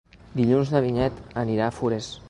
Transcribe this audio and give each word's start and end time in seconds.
Dilluns 0.39 0.71
na 0.75 0.81
Vinyet 0.87 1.21
anirà 1.43 1.69
a 1.71 1.77
Forès. 1.79 2.11